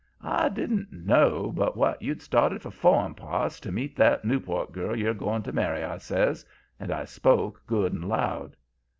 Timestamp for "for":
2.63-2.71